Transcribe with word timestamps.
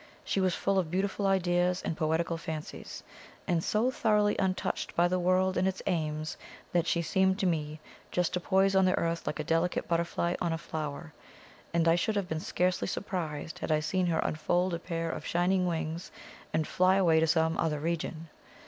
She 0.23 0.41
was 0.41 0.55
full 0.55 0.79
of 0.79 0.89
beautiful 0.89 1.27
ideas 1.27 1.83
and 1.83 1.95
poetical 1.95 2.35
fancies, 2.35 3.03
and 3.47 3.63
so 3.63 3.91
thoroughly 3.91 4.35
untouched 4.39 4.95
by 4.95 5.07
the 5.07 5.19
world 5.19 5.57
and 5.57 5.67
its 5.67 5.83
aims, 5.85 6.37
that 6.73 6.87
she 6.87 7.03
seemed 7.03 7.37
to 7.37 7.45
me 7.45 7.79
just 8.09 8.33
to 8.33 8.39
poise 8.39 8.75
on 8.75 8.85
the 8.85 8.97
earth 8.97 9.27
like 9.27 9.39
a 9.39 9.43
delicate 9.43 9.87
butterfly 9.87 10.33
on 10.41 10.51
a 10.53 10.57
flower; 10.57 11.13
and 11.71 11.87
I 11.87 11.93
should 11.93 12.15
have 12.15 12.27
been 12.27 12.39
scarcely 12.39 12.87
surprised 12.87 13.59
had 13.59 13.71
I 13.71 13.79
seen 13.79 14.07
her 14.07 14.17
unfold 14.17 14.73
a 14.73 14.79
pair 14.79 15.11
of 15.11 15.23
shining 15.23 15.67
wings 15.67 16.11
and 16.51 16.67
fly 16.67 16.95
away 16.95 17.19
to 17.19 17.27
some 17.27 17.55
other 17.59 17.79
region. 17.79 18.29